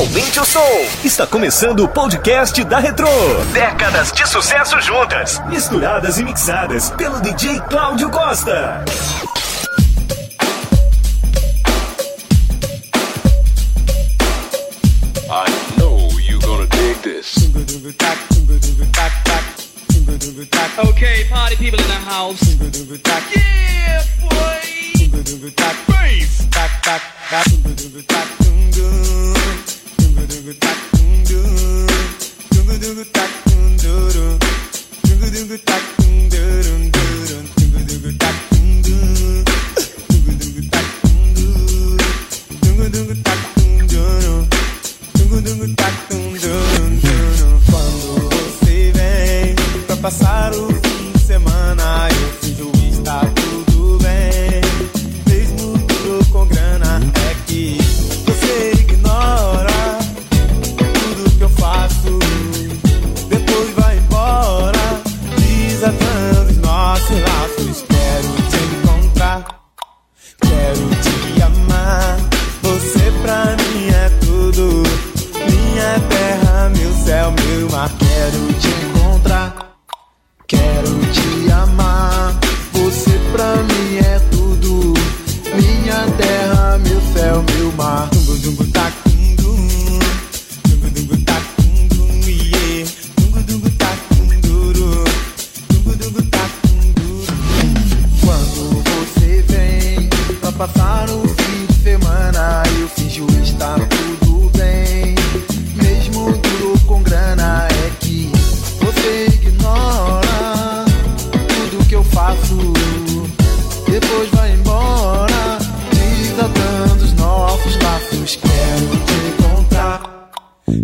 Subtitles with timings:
[0.00, 0.62] Aumente o som.
[1.04, 3.06] Está começando o podcast da Retro.
[3.52, 8.82] Décadas de sucesso juntas, misturadas e mixadas pelo DJ Cláudio Costa.
[15.28, 17.34] I know you're gonna dig this.
[20.88, 22.40] Okay, party people in the house.
[23.36, 24.60] Yeah, boy.
[27.30, 29.29] Bass.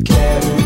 [0.00, 0.61] Carry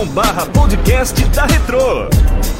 [0.00, 2.59] youtube.com barra podcast da Retro.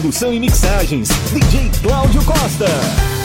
[0.00, 3.19] Produção e mixagens, DJ Cláudio Costa.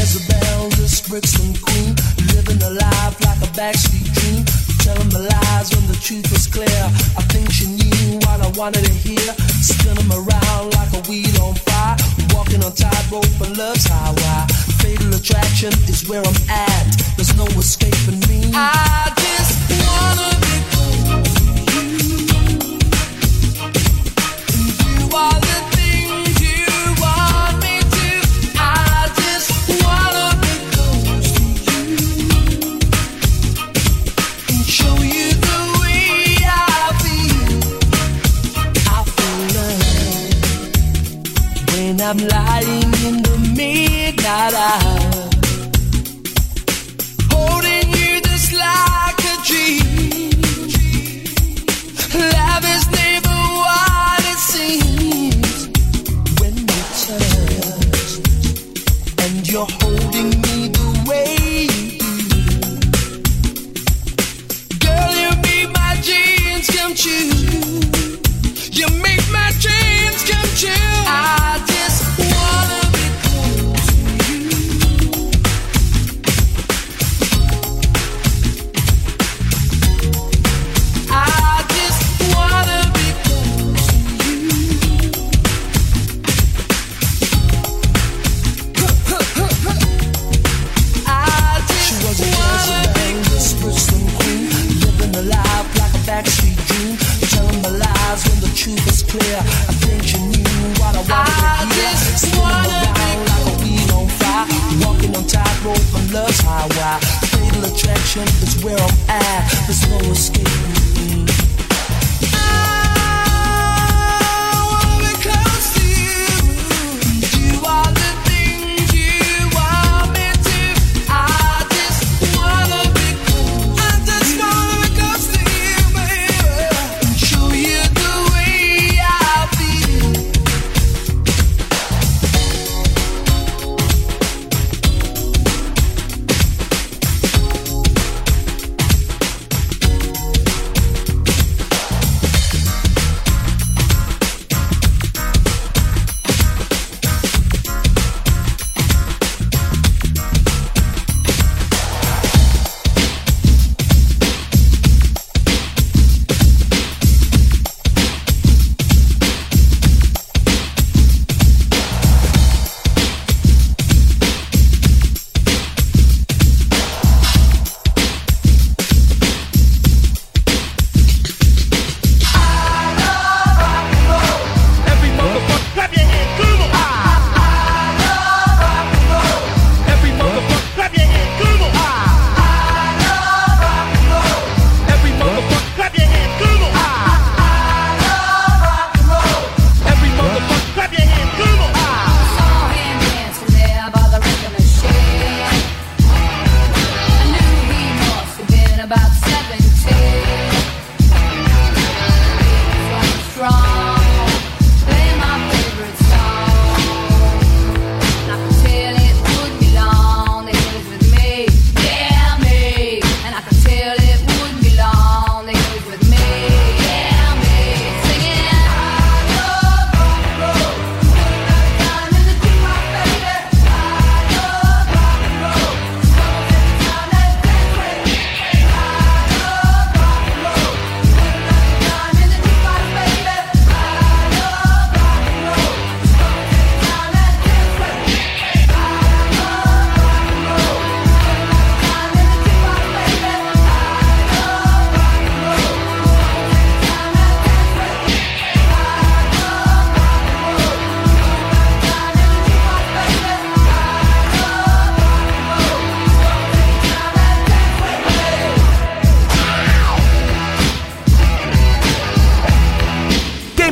[0.00, 1.94] Jezebel, this Brixton queen,
[2.32, 4.44] living a life like a backstreet dream.
[4.80, 6.82] Telling the lies when the truth was clear.
[7.20, 9.20] I think she knew what I wanted to hear.
[9.60, 11.96] Spinning around like a wheel on fire.
[12.32, 14.48] Walking on tightrope and love's highway.
[14.80, 16.96] Fatal attraction is where I'm at.
[17.16, 18.56] There's no escaping me.
[18.56, 19.52] I just
[19.84, 20.96] wanna be cool.
[24.56, 24.64] You,
[24.96, 25.49] you are.
[42.10, 45.30] I'm lying in the midnight hour.
[47.30, 50.30] Holding you just like a dream.
[52.34, 55.68] Love is never what it seems
[56.40, 58.12] when you touch,
[59.22, 62.10] and you're holding me the way you do.
[64.84, 67.30] Girl, you make my dreams come true.
[68.72, 71.06] You make my dreams come true.
[71.06, 71.39] I
[98.60, 99.38] truth is clear.
[99.38, 101.96] I think you knew what I wanted I to hear.
[102.12, 104.46] Just wanna around like a wheel on fire.
[104.84, 107.00] Walking on tightrope on love's highway.
[107.32, 109.48] Fatal attraction is where I'm at.
[109.64, 111.19] There's no escaping.